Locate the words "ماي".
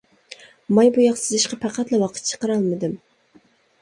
0.77-0.87